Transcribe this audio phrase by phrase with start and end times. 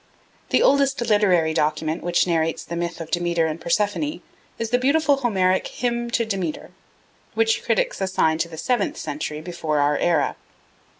[0.49, 4.23] The oldest literary document which narrates the myth of Demeter and Persephone
[4.57, 6.71] is the beautiful Homeric Hymn to Demeter,
[7.35, 10.37] which critics assign to the seventh century before our era.